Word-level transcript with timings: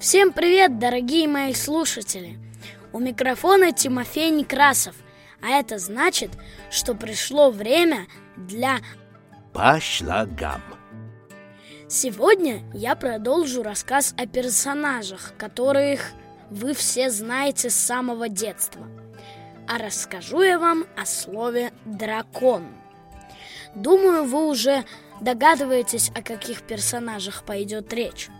Всем 0.00 0.32
привет, 0.32 0.78
дорогие 0.78 1.28
мои 1.28 1.52
слушатели! 1.52 2.38
У 2.90 2.98
микрофона 2.98 3.70
Тимофей 3.70 4.30
Некрасов, 4.30 4.94
а 5.42 5.48
это 5.48 5.78
значит, 5.78 6.30
что 6.70 6.94
пришло 6.94 7.50
время 7.50 8.06
для 8.34 8.78
По 9.52 9.78
шлагам. 9.78 10.62
Сегодня 11.86 12.62
я 12.72 12.96
продолжу 12.96 13.62
рассказ 13.62 14.14
о 14.16 14.26
персонажах, 14.26 15.34
которых 15.36 16.12
вы 16.48 16.72
все 16.72 17.10
знаете 17.10 17.68
с 17.68 17.74
самого 17.74 18.30
детства. 18.30 18.86
А 19.68 19.76
расскажу 19.76 20.40
я 20.40 20.58
вам 20.58 20.86
о 20.96 21.04
слове 21.04 21.74
«дракон». 21.84 22.68
Думаю, 23.74 24.24
вы 24.24 24.48
уже 24.48 24.86
догадываетесь, 25.20 26.10
о 26.14 26.22
каких 26.22 26.62
персонажах 26.62 27.44
пойдет 27.44 27.92
речь. 27.92 28.30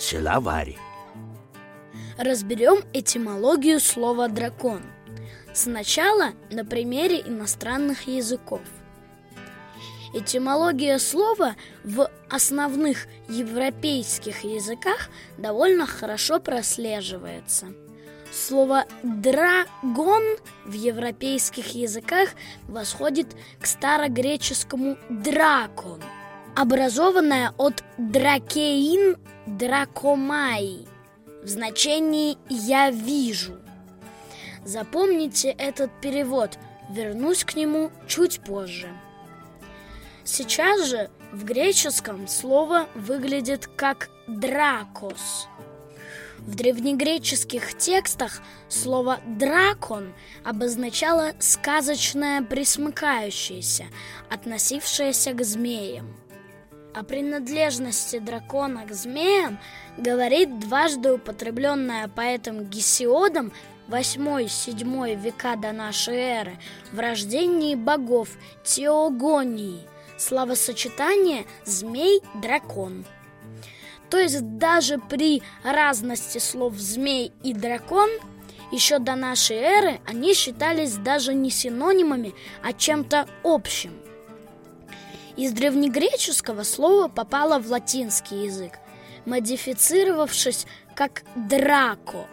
Словарь. 0.00 0.78
Разберем 2.16 2.78
этимологию 2.94 3.80
слова 3.80 4.28
«дракон». 4.28 4.82
Сначала 5.52 6.30
на 6.50 6.64
примере 6.64 7.20
иностранных 7.20 8.08
языков. 8.08 8.62
Этимология 10.14 10.98
слова 10.98 11.54
в 11.84 12.10
основных 12.30 13.08
европейских 13.28 14.42
языках 14.42 15.10
довольно 15.36 15.86
хорошо 15.86 16.40
прослеживается. 16.40 17.66
Слово 18.32 18.86
«драгон» 19.02 20.22
в 20.64 20.72
европейских 20.72 21.74
языках 21.74 22.30
восходит 22.68 23.36
к 23.60 23.66
старогреческому 23.66 24.96
«дракон», 25.10 26.00
образованное 26.60 27.54
от 27.56 27.82
«дракеин» 27.96 29.16
«дракомай» 29.46 30.86
в 31.42 31.48
значении 31.48 32.36
«я 32.50 32.90
вижу». 32.90 33.56
Запомните 34.66 35.52
этот 35.52 35.90
перевод, 36.02 36.58
вернусь 36.90 37.44
к 37.44 37.54
нему 37.54 37.90
чуть 38.06 38.40
позже. 38.40 38.88
Сейчас 40.22 40.84
же 40.84 41.08
в 41.32 41.44
греческом 41.44 42.28
слово 42.28 42.88
выглядит 42.94 43.66
как 43.66 44.10
«дракос». 44.26 45.48
В 46.40 46.54
древнегреческих 46.54 47.78
текстах 47.78 48.42
слово 48.68 49.20
«дракон» 49.26 50.12
обозначало 50.44 51.32
сказочное 51.38 52.42
присмыкающееся, 52.42 53.86
относившееся 54.28 55.32
к 55.32 55.42
змеям. 55.42 56.14
О 56.92 57.04
принадлежности 57.04 58.18
дракона 58.18 58.84
к 58.84 58.92
змеям 58.92 59.60
говорит 59.96 60.58
дважды 60.58 61.12
употребленная 61.12 62.08
поэтом 62.08 62.64
Гесиодом 62.64 63.52
8-7 63.88 65.14
века 65.14 65.54
до 65.54 65.70
нашей 65.70 66.16
эры 66.16 66.58
в 66.90 66.98
рождении 66.98 67.76
богов 67.76 68.30
Теогонии, 68.64 69.86
словосочетание 70.18 71.46
«змей-дракон». 71.64 73.04
То 74.10 74.18
есть 74.18 74.58
даже 74.58 74.98
при 74.98 75.44
разности 75.62 76.38
слов 76.38 76.74
«змей» 76.74 77.32
и 77.44 77.54
«дракон» 77.54 78.10
еще 78.72 78.98
до 78.98 79.14
нашей 79.14 79.58
эры 79.58 80.00
они 80.06 80.34
считались 80.34 80.94
даже 80.94 81.34
не 81.34 81.50
синонимами, 81.50 82.34
а 82.64 82.72
чем-то 82.72 83.28
общим– 83.44 83.92
из 85.36 85.52
древнегреческого 85.52 86.62
слово 86.62 87.08
попало 87.08 87.58
в 87.58 87.70
латинский 87.70 88.44
язык, 88.46 88.78
модифицировавшись 89.26 90.66
как 90.94 91.22
«драко». 91.34 92.26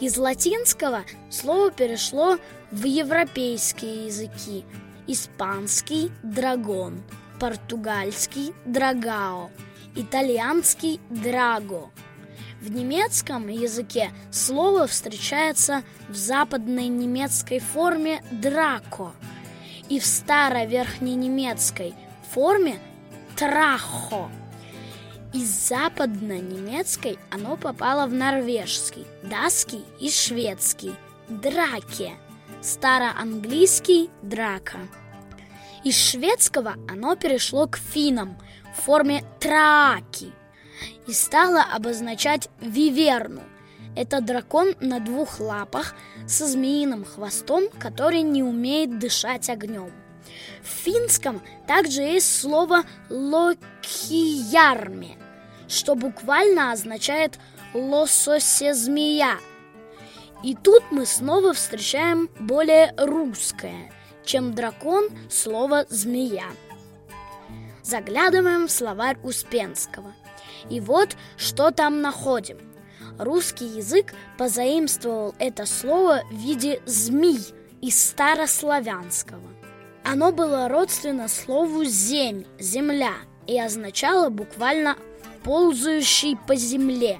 Из 0.00 0.16
латинского 0.16 1.04
слово 1.30 1.70
перешло 1.70 2.38
в 2.70 2.84
европейские 2.84 4.06
языки– 4.06 4.64
испанский 5.06 6.10
«драгон», 6.22 7.02
португальский 7.40 8.54
«драгао», 8.64 9.50
итальянский 9.94 11.00
«драго». 11.10 11.90
В 12.60 12.70
немецком 12.70 13.48
языке 13.48 14.12
слово 14.30 14.86
встречается 14.86 15.82
в 16.08 16.14
западной 16.14 16.86
немецкой 16.86 17.58
форме 17.58 18.22
«драко» 18.30 19.12
и 19.88 19.98
в 19.98 20.06
староверхненемецкой 20.06 21.94
форме 22.32 22.78
трахо. 23.36 24.30
Из 25.34 25.68
западно-немецкой 25.68 27.18
оно 27.30 27.58
попало 27.58 28.06
в 28.06 28.14
норвежский, 28.14 29.06
датский 29.22 29.84
и 30.00 30.10
шведский 30.10 30.94
драке, 31.28 32.14
староанглийский 32.62 34.08
драка. 34.22 34.78
Из 35.84 35.94
шведского 35.94 36.76
оно 36.88 37.16
перешло 37.16 37.66
к 37.66 37.76
финам 37.76 38.38
в 38.74 38.80
форме 38.80 39.24
траки 39.38 40.32
и 41.06 41.12
стало 41.12 41.62
обозначать 41.62 42.48
виверну. 42.62 43.42
Это 43.94 44.22
дракон 44.22 44.74
на 44.80 45.00
двух 45.00 45.38
лапах 45.38 45.94
со 46.26 46.46
змеиным 46.46 47.04
хвостом, 47.04 47.64
который 47.78 48.22
не 48.22 48.42
умеет 48.42 48.98
дышать 48.98 49.50
огнем. 49.50 49.92
В 50.62 50.68
финском 50.68 51.42
также 51.66 52.02
есть 52.02 52.40
слово 52.40 52.84
«локиярме», 53.08 55.16
что 55.68 55.94
буквально 55.94 56.72
означает 56.72 57.38
«лососе-змея». 57.74 59.38
И 60.42 60.56
тут 60.56 60.82
мы 60.90 61.06
снова 61.06 61.52
встречаем 61.52 62.28
более 62.38 62.92
русское, 62.96 63.92
чем 64.24 64.54
дракон, 64.54 65.08
слово 65.30 65.86
«змея». 65.88 66.46
Заглядываем 67.82 68.66
в 68.66 68.70
словарь 68.70 69.18
Успенского. 69.22 70.14
И 70.70 70.80
вот 70.80 71.16
что 71.36 71.70
там 71.70 72.00
находим. 72.00 72.58
Русский 73.18 73.66
язык 73.66 74.14
позаимствовал 74.38 75.34
это 75.38 75.66
слово 75.66 76.22
в 76.30 76.34
виде 76.34 76.80
«змей» 76.86 77.40
из 77.80 78.00
старославянского– 78.00 79.42
оно 80.12 80.30
было 80.30 80.68
родственно 80.68 81.26
слову 81.26 81.84
«земь», 81.84 82.44
«земля» 82.58 83.14
и 83.46 83.58
означало 83.58 84.28
буквально 84.28 84.98
«ползающий 85.42 86.36
по 86.36 86.54
земле». 86.54 87.18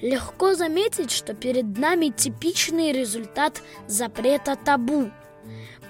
Легко 0.00 0.54
заметить, 0.54 1.10
что 1.10 1.34
перед 1.34 1.76
нами 1.76 2.08
типичный 2.08 2.92
результат 2.92 3.60
запрета 3.86 4.56
табу. 4.56 5.10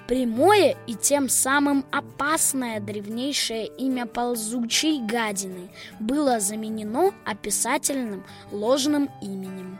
Прямое 0.05 0.75
и 0.87 0.93
тем 0.93 1.29
самым 1.29 1.85
опасное 1.89 2.81
древнейшее 2.81 3.67
имя 3.67 4.05
ползучей 4.05 4.99
гадины 5.01 5.71
было 6.01 6.41
заменено 6.41 7.13
описательным 7.23 8.25
ложным 8.51 9.09
именем. 9.21 9.79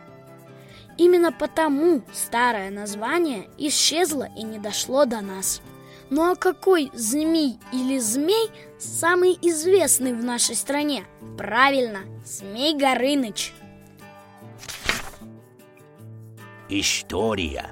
Именно 0.96 1.32
потому 1.32 2.02
старое 2.14 2.70
название 2.70 3.46
исчезло 3.58 4.26
и 4.34 4.42
не 4.42 4.58
дошло 4.58 5.04
до 5.04 5.20
нас– 5.20 5.60
ну 6.10 6.30
а 6.30 6.36
какой 6.36 6.90
змей 6.94 7.58
или 7.72 7.98
змей 7.98 8.50
самый 8.78 9.38
известный 9.40 10.12
в 10.12 10.22
нашей 10.22 10.54
стране? 10.54 11.04
Правильно, 11.36 12.00
Змей 12.24 12.74
Горыныч. 12.74 13.52
История. 16.68 17.70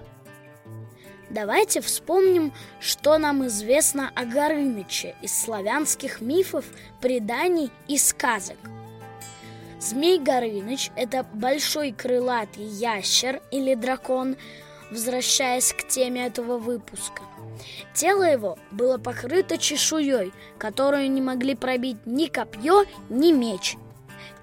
Давайте 1.30 1.80
вспомним, 1.80 2.52
что 2.78 3.16
нам 3.16 3.46
известно 3.46 4.10
о 4.14 4.26
Горыныче 4.26 5.14
из 5.22 5.34
славянских 5.34 6.20
мифов, 6.20 6.66
преданий 7.00 7.70
и 7.88 7.96
сказок. 7.96 8.58
Змей 9.80 10.18
Горыныч– 10.18 10.90
это 10.96 11.26
большой 11.32 11.92
крылатый 11.92 12.64
ящер 12.64 13.40
или 13.50 13.74
дракон, 13.74 14.36
возвращаясь 14.92 15.72
к 15.72 15.88
теме 15.88 16.26
этого 16.26 16.58
выпуска. 16.58 17.22
Тело 17.94 18.24
его 18.24 18.58
было 18.70 18.98
покрыто 18.98 19.56
чешуей, 19.56 20.32
которую 20.58 21.10
не 21.10 21.22
могли 21.22 21.54
пробить 21.54 21.96
ни 22.04 22.26
копье, 22.26 22.84
ни 23.08 23.32
меч. 23.32 23.76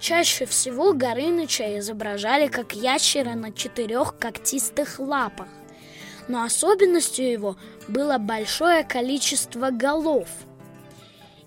Чаще 0.00 0.46
всего 0.46 0.92
Горыныча 0.92 1.78
изображали 1.78 2.48
как 2.48 2.72
ящера 2.72 3.34
на 3.34 3.52
четырех 3.52 4.18
когтистых 4.18 4.98
лапах. 4.98 5.48
Но 6.26 6.42
особенностью 6.42 7.30
его 7.30 7.56
было 7.86 8.18
большое 8.18 8.82
количество 8.82 9.70
голов. 9.70 10.28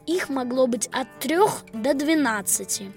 Их 0.05 0.29
могло 0.29 0.67
быть 0.67 0.87
от 0.87 1.07
трех 1.19 1.63
до 1.73 1.93
двенадцати. 1.93 2.91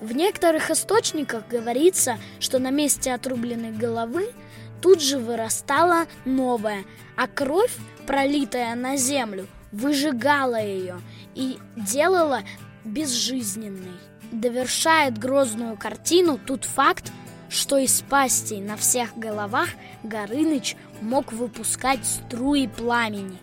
В 0.00 0.12
некоторых 0.12 0.70
источниках 0.70 1.46
говорится, 1.48 2.18
что 2.40 2.58
на 2.58 2.70
месте 2.70 3.12
отрубленной 3.12 3.70
головы 3.70 4.32
тут 4.82 5.00
же 5.00 5.18
вырастала 5.18 6.06
новая, 6.24 6.84
а 7.16 7.28
кровь, 7.28 7.74
пролитая 8.06 8.74
на 8.74 8.96
землю, 8.96 9.46
выжигала 9.70 10.60
ее 10.60 11.00
и 11.34 11.58
делала 11.76 12.42
безжизненной. 12.84 13.98
довершает 14.32 15.18
грозную 15.18 15.76
картину 15.76 16.38
тот 16.44 16.64
факт, 16.64 17.12
что 17.50 17.76
из 17.76 18.00
пастей 18.00 18.60
на 18.60 18.76
всех 18.76 19.16
головах 19.16 19.68
Горыныч 20.02 20.74
мог 21.02 21.32
выпускать 21.32 22.04
струи 22.04 22.66
пламени. 22.66 23.38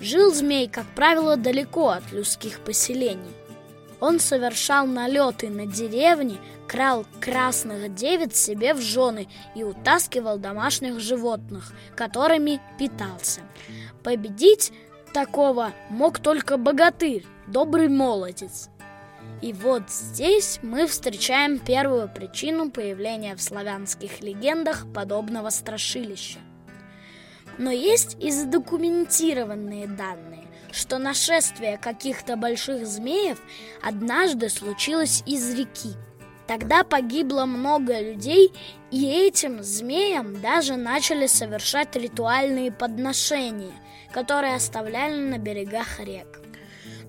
Жил 0.00 0.34
змей, 0.34 0.68
как 0.68 0.86
правило, 0.86 1.36
далеко 1.36 1.90
от 1.90 2.12
людских 2.12 2.60
поселений. 2.60 3.30
Он 4.02 4.18
совершал 4.18 4.88
налеты 4.88 5.48
на 5.48 5.64
деревни, 5.64 6.40
крал 6.66 7.06
красных 7.20 7.94
девиц 7.94 8.34
себе 8.34 8.74
в 8.74 8.80
жены 8.80 9.28
и 9.54 9.62
утаскивал 9.62 10.38
домашних 10.38 10.98
животных, 10.98 11.72
которыми 11.94 12.60
питался. 12.80 13.42
Победить 14.02 14.72
такого 15.14 15.70
мог 15.88 16.18
только 16.18 16.56
богатырь, 16.56 17.24
добрый 17.46 17.86
молодец. 17.86 18.70
И 19.40 19.52
вот 19.52 19.88
здесь 19.88 20.58
мы 20.62 20.88
встречаем 20.88 21.60
первую 21.60 22.08
причину 22.12 22.72
появления 22.72 23.36
в 23.36 23.40
славянских 23.40 24.20
легендах 24.20 24.84
подобного 24.92 25.50
страшилища. 25.50 26.40
Но 27.56 27.70
есть 27.70 28.16
и 28.20 28.32
задокументированные 28.32 29.86
данные, 29.86 30.41
что 30.72 30.98
нашествие 30.98 31.78
каких-то 31.78 32.36
больших 32.36 32.86
змеев 32.86 33.40
однажды 33.82 34.48
случилось 34.48 35.22
из 35.26 35.54
реки. 35.54 35.94
Тогда 36.46 36.82
погибло 36.82 37.44
много 37.44 38.00
людей, 38.00 38.52
и 38.90 39.08
этим 39.08 39.62
змеям 39.62 40.40
даже 40.40 40.76
начали 40.76 41.26
совершать 41.26 41.94
ритуальные 41.94 42.72
подношения, 42.72 43.72
которые 44.12 44.56
оставляли 44.56 45.20
на 45.20 45.38
берегах 45.38 46.00
рек. 46.00 46.40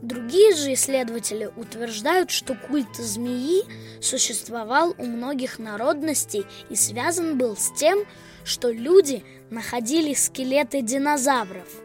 Другие 0.01 0.53
же 0.53 0.73
исследователи 0.73 1.49
утверждают, 1.55 2.29
что 2.29 2.55
культ 2.55 2.95
змеи 2.97 3.63
существовал 4.01 4.93
у 4.97 5.05
многих 5.05 5.59
народностей 5.59 6.45
и 6.69 6.75
связан 6.75 7.37
был 7.37 7.55
с 7.55 7.71
тем, 7.71 7.99
что 8.43 8.69
люди 8.69 9.23
находили 9.49 10.13
скелеты 10.13 10.81
динозавров. 10.81 11.82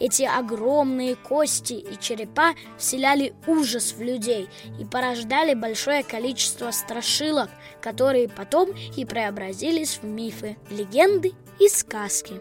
Эти 0.00 0.22
огромные 0.22 1.16
кости 1.16 1.74
и 1.74 1.98
черепа 2.00 2.54
вселяли 2.78 3.34
ужас 3.46 3.94
в 3.96 4.02
людей 4.02 4.48
и 4.78 4.84
порождали 4.84 5.54
большое 5.54 6.02
количество 6.02 6.70
страшилок, 6.70 7.50
которые 7.80 8.28
потом 8.28 8.70
и 8.96 9.04
преобразились 9.04 9.98
в 9.98 10.04
мифы, 10.04 10.56
легенды 10.70 11.32
и 11.60 11.68
сказки. 11.68 12.40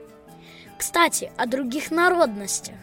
Кстати, 0.78 1.32
о 1.38 1.46
других 1.46 1.92
народностях. 1.92 2.76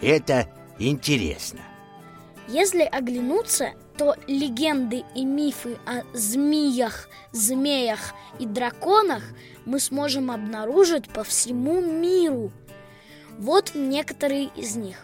Это 0.00 0.48
интересно. 0.78 1.60
Если 2.48 2.82
оглянуться, 2.82 3.72
то 3.98 4.14
легенды 4.26 5.04
и 5.14 5.24
мифы 5.24 5.76
о 5.84 6.02
змеях, 6.16 7.08
змеях 7.32 8.14
и 8.38 8.46
драконах 8.46 9.22
мы 9.66 9.80
сможем 9.80 10.30
обнаружить 10.30 11.08
по 11.08 11.24
всему 11.24 11.80
миру. 11.80 12.50
Вот 13.38 13.72
некоторые 13.74 14.50
из 14.56 14.76
них. 14.76 14.96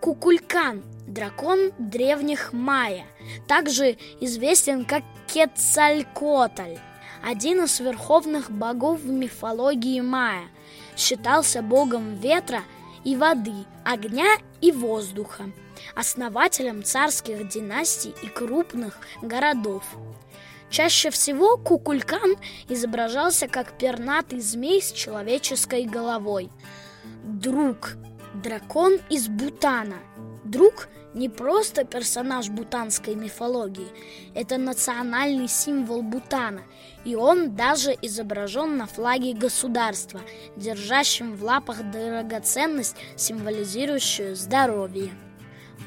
Кукулькан– 0.00 0.82
дракон 1.06 1.72
древних 1.78 2.52
майя, 2.52 3.06
также 3.48 3.96
известен 4.20 4.84
как 4.84 5.02
Кецалькотль, 5.26 6.78
один 7.24 7.64
из 7.64 7.80
верховных 7.80 8.50
богов 8.50 9.00
в 9.00 9.10
мифологии 9.10 10.00
майя, 10.00 10.44
считался 10.96 11.62
богом 11.62 12.16
ветра– 12.16 12.62
и 13.04 13.16
воды, 13.16 13.54
огня 13.84 14.36
и 14.60 14.70
воздуха, 14.70 15.50
основателем 15.94 16.82
царских 16.82 17.48
династий 17.48 18.14
и 18.22 18.28
крупных 18.28 18.98
городов. 19.20 19.84
Чаще 20.70 21.10
всего 21.10 21.56
Кукулькан 21.56 22.36
изображался 22.68 23.46
как 23.46 23.76
пернатый 23.76 24.40
змей 24.40 24.80
с 24.80 24.90
человеческой 24.92 25.84
головой. 25.84 26.50
Друг– 27.24 27.96
дракон 28.34 28.98
из 29.10 29.28
Бутана. 29.28 29.98
Друг– 30.44 30.88
не 31.14 31.28
просто 31.28 31.84
персонаж 31.84 32.48
бутанской 32.48 33.14
мифологии, 33.14 33.88
это 34.34 34.56
национальный 34.58 35.48
символ 35.48 36.02
Бутана, 36.02 36.62
и 37.04 37.14
он 37.14 37.54
даже 37.54 37.96
изображен 38.02 38.76
на 38.76 38.86
флаге 38.86 39.34
государства, 39.34 40.20
держащем 40.56 41.36
в 41.36 41.44
лапах 41.44 41.90
драгоценность, 41.90 42.96
символизирующую 43.16 44.36
здоровье. 44.36 45.10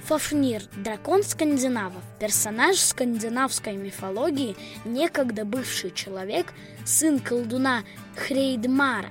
Фафнир– 0.05 0.63
дракон 0.77 1.23
скандинавов, 1.23 2.03
персонаж 2.19 2.77
скандинавской 2.77 3.75
мифологии, 3.75 4.55
некогда 4.85 5.45
бывший 5.45 5.91
человек, 5.91 6.53
сын 6.85 7.19
колдуна 7.19 7.83
Хрейдмара. 8.15 9.09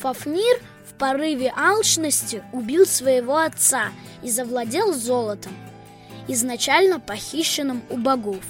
Фафнир– 0.00 0.60
в 0.86 0.98
порыве 0.98 1.52
алчности 1.54 2.42
убил 2.52 2.86
своего 2.86 3.36
отца 3.36 3.90
и 4.22 4.30
завладел 4.30 4.94
золотом, 4.94 5.52
изначально 6.26 7.00
похищенным 7.00 7.82
у 7.90 7.98
богов. 7.98 8.42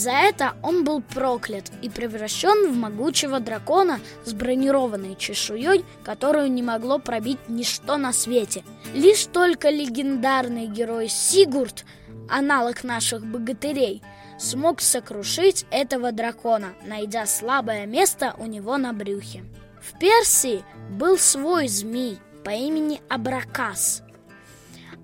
За 0.00 0.12
это 0.12 0.54
он 0.62 0.82
был 0.82 1.02
проклят 1.02 1.70
и 1.82 1.90
превращен 1.90 2.72
в 2.72 2.74
могучего 2.74 3.38
дракона 3.38 4.00
с 4.24 4.32
бронированной 4.32 5.14
чешуей, 5.14 5.84
которую 6.02 6.50
не 6.50 6.62
могло 6.62 6.98
пробить 6.98 7.38
ничто 7.48 7.98
на 7.98 8.14
свете. 8.14 8.64
Лишь 8.94 9.26
только 9.26 9.68
легендарный 9.68 10.68
герой 10.68 11.08
Сигурд, 11.08 11.84
аналог 12.30 12.82
наших 12.82 13.26
богатырей, 13.26 14.02
смог 14.38 14.80
сокрушить 14.80 15.66
этого 15.70 16.12
дракона, 16.12 16.68
найдя 16.82 17.26
слабое 17.26 17.84
место 17.84 18.34
у 18.38 18.46
него 18.46 18.78
на 18.78 18.94
брюхе. 18.94 19.44
В 19.82 19.98
Персии 19.98 20.64
был 20.88 21.18
свой 21.18 21.68
змей 21.68 22.20
по 22.42 22.48
имени 22.48 23.02
Абракас. 23.10 24.02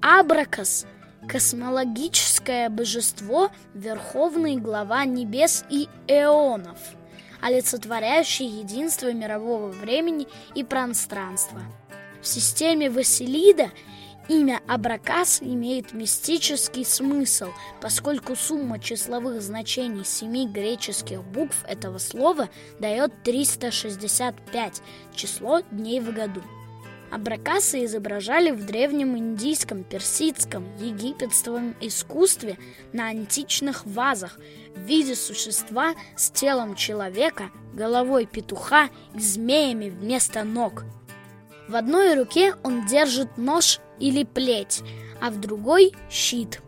Абракас– 0.00 0.86
космологическое 1.28 2.68
божество, 2.68 3.50
верховный 3.74 4.56
глава 4.56 5.04
небес 5.04 5.64
и 5.70 5.88
эонов, 6.08 6.78
олицетворяющий 7.40 8.46
единство 8.46 9.12
мирового 9.12 9.68
времени 9.68 10.26
и 10.54 10.64
пространства. 10.64 11.60
В 12.22 12.26
системе 12.26 12.90
Василида 12.90 13.70
Имя 14.28 14.60
Абракас 14.66 15.40
имеет 15.40 15.92
мистический 15.92 16.84
смысл, 16.84 17.50
поскольку 17.80 18.34
сумма 18.34 18.80
числовых 18.80 19.40
значений 19.40 20.04
семи 20.04 20.48
греческих 20.48 21.22
букв 21.22 21.64
этого 21.68 21.98
слова 21.98 22.48
дает 22.80 23.22
365 23.22 24.82
число 25.14 25.60
дней 25.70 26.00
в 26.00 26.12
году. 26.12 26.42
Абракасы 27.10 27.84
изображали 27.84 28.50
в 28.50 28.66
древнем 28.66 29.16
индийском, 29.16 29.84
персидском, 29.84 30.66
египетском 30.78 31.74
искусстве 31.80 32.58
на 32.92 33.08
античных 33.08 33.86
вазах 33.86 34.38
в 34.74 34.80
виде 34.80 35.14
существа 35.14 35.94
с 36.16 36.30
телом 36.30 36.74
человека, 36.74 37.50
головой 37.72 38.26
петуха 38.26 38.90
и 39.14 39.20
змеями 39.20 39.88
вместо 39.88 40.42
ног. 40.42 40.84
В 41.68 41.76
одной 41.76 42.14
руке 42.14 42.54
он 42.62 42.86
держит 42.86 43.38
нож 43.38 43.80
или 43.98 44.24
плеть, 44.24 44.82
а 45.20 45.30
в 45.30 45.40
другой– 45.40 45.92
щит. 46.10 46.60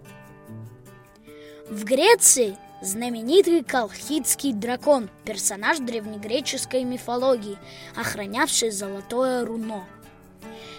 В 1.68 1.84
Греции 1.84 2.56
знаменитый 2.80 3.64
колхидский 3.64 4.52
дракон, 4.52 5.10
персонаж 5.24 5.78
древнегреческой 5.78 6.84
мифологии, 6.84 7.58
охранявший 7.96 8.70
золотое 8.70 9.44
руно. 9.44 9.84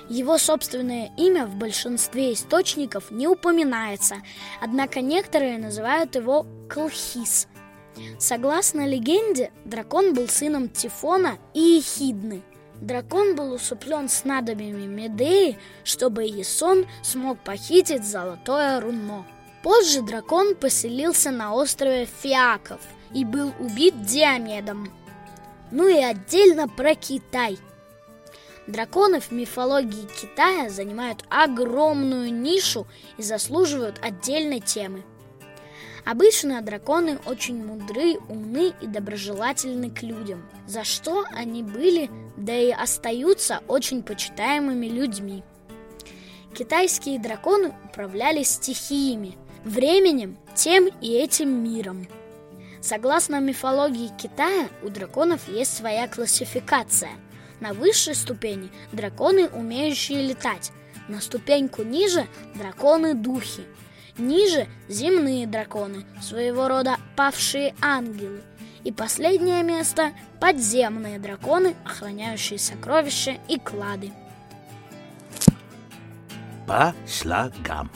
Его 0.10 0.38
собственное 0.38 1.12
имя 1.18 1.46
в 1.46 1.56
большинстве 1.56 2.34
источников 2.34 3.12
не 3.12 3.28
упоминается, 3.28 4.18
однако 4.62 5.01
некоторые 5.01 5.58
называют 5.58 6.16
его 6.16 6.46
Колхис. 6.68 7.48
Согласно 8.18 8.88
легенде, 8.88 9.51
дракон 9.66 10.13
был 10.13 10.28
сыном 10.28 10.68
Тифона 10.70 11.38
и 11.54 11.60
Ехидны– 11.60 12.42
Дракон 12.82 13.36
был 13.36 13.54
усыплен 13.54 14.08
снадобьями 14.08 14.86
Медеи, 14.86 15.60
чтобы 15.84 16.24
Есон 16.24 16.86
смог 17.04 17.39
похитить 17.39 18.06
золотое 18.06 18.80
руно. 18.80 19.25
Позже 19.63 20.01
дракон 20.01 20.56
поселился 20.56 21.32
на 21.32 21.54
острове 21.54 22.08
Фиаков 22.22 22.80
и 23.13 23.25
был 23.25 23.51
убит 23.60 24.01
Диомедом. 24.04 24.89
Ну 25.72 25.88
и 25.88 26.01
отдельно 26.01 26.70
про 26.70 26.96
Китай. 26.96 27.58
Драконы 28.70 29.20
в 29.20 29.32
мифологии 29.32 30.06
Китая 30.22 30.70
занимают 30.70 31.26
огромную 31.28 32.32
нишу 32.32 32.86
и 33.18 33.24
заслуживают 33.24 34.00
отдельной 34.04 34.60
темы. 34.60 35.04
Обычно 36.06 36.62
драконы 36.62 37.18
очень 37.26 37.66
мудры, 37.66 38.20
умны 38.30 38.72
и 38.80 38.86
доброжелательны 38.86 39.90
к 39.90 40.04
людям, 40.04 40.48
за 40.68 40.84
что 40.84 41.26
они 41.32 41.64
были, 41.64 42.12
да 42.38 42.56
и 42.56 42.70
остаются 42.70 43.64
очень 43.68 44.04
почитаемыми 44.04 44.86
людьми. 44.86 45.44
Китайские 46.56 47.18
драконы 47.18 47.74
управляли 47.86 48.44
стихиями, 48.44 49.36
временем, 49.66 50.38
тем 50.54 50.90
и 51.02 51.12
этим 51.12 51.50
миром. 51.64 52.08
Согласно 52.82 53.40
мифологии 53.40 54.12
Китая, 54.16 54.70
у 54.84 54.90
драконов 54.90 55.50
есть 55.50 55.76
своя 55.76 56.08
классификация. 56.08 57.10
На 57.60 57.74
высшей 57.74 58.16
ступени 58.16 58.72
драконы, 58.92 59.48
умеющие 59.48 60.22
летать, 60.22 60.72
на 61.08 61.22
ступеньку 61.22 61.84
ниже 61.84 62.28
драконы-духи, 62.56 63.66
ниже 64.18 64.68
земные 64.88 65.48
драконы, 65.48 66.06
своего 66.22 66.68
рода 66.68 66.98
павшие 67.16 67.75
ангелы, 67.82 68.42
и 68.84 68.92
последнее 68.92 69.63
место– 69.63 70.13
подземные 70.39 71.20
драконы, 71.20 71.75
охраняющие 71.86 72.58
сокровища 72.58 73.38
и 73.48 73.60
клады. 73.60 74.12
По 76.68 76.94
слогам. 77.08 77.92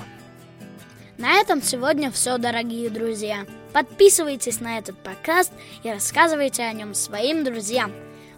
На 1.18 1.36
этом 1.36 1.62
сегодня 1.62 2.12
все, 2.12 2.38
дорогие 2.38 2.90
друзья. 2.90 3.46
Подписывайтесь 3.72 4.60
на 4.60 4.78
этот 4.78 4.98
подкаст 4.98 5.52
и 5.84 5.92
рассказывайте 5.92 6.64
о 6.64 6.74
нем 6.74 6.94
своим 6.94 7.44
друзьям. 7.44 7.92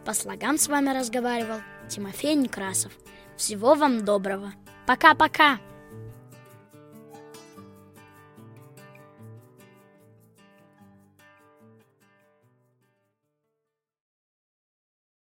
По 0.05 0.13
слогам 0.13 0.59
с 0.59 0.67
вами 0.67 0.95
разговаривал 0.95 1.62
Тимофей 1.89 2.35
Некрасов. 2.35 2.91
Всего 3.38 3.74
вам 3.74 4.05
доброго. 4.05 4.53
Пока-пока! 4.85 5.57